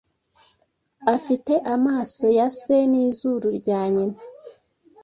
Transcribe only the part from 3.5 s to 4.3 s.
rya nyina.